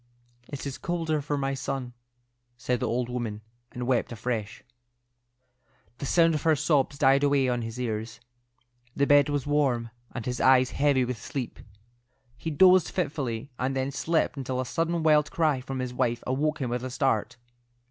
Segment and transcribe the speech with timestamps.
[0.47, 1.93] "It is colder for my son,"
[2.57, 4.63] said the old woman, and wept afresh.
[5.99, 8.19] The sound of her sobs died away on his ears.
[8.95, 11.59] The bed was warm, and his eyes heavy with sleep.
[12.35, 16.57] He dozed fitfully, and then slept until a sudden wild cry from his wife awoke
[16.61, 17.37] him with a start.